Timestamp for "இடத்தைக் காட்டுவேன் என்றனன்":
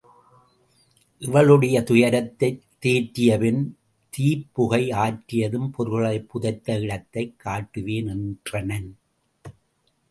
6.79-8.91